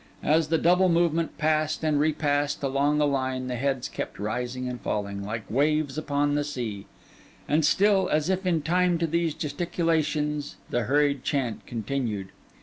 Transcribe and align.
As 0.23 0.47
the 0.47 0.57
double 0.57 0.89
movement 0.89 1.37
passed 1.37 1.83
and 1.83 1.99
repassed 1.99 2.63
along 2.63 2.97
the 2.97 3.05
line, 3.05 3.45
the 3.45 3.55
heads 3.55 3.87
kept 3.87 4.17
rising 4.17 4.67
and 4.67 4.81
falling, 4.81 5.23
like 5.23 5.43
waves 5.47 5.95
upon 5.95 6.33
the 6.33 6.43
sea; 6.43 6.87
and 7.47 7.63
still, 7.63 8.09
as 8.09 8.27
if 8.27 8.43
in 8.47 8.63
time 8.63 8.97
to 8.97 9.05
these 9.05 9.35
gesticulations, 9.35 10.55
the 10.71 10.85
hurried 10.85 11.23
chant 11.23 11.67
continued. 11.67 12.29